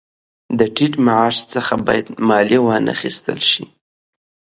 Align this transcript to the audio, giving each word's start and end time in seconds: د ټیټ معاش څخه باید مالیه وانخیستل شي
د 0.57 0.59
ټیټ 0.75 0.93
معاش 1.05 1.35
څخه 1.53 1.73
باید 1.87 2.05
مالیه 2.27 2.59
وانخیستل 2.63 3.39
شي 3.51 3.65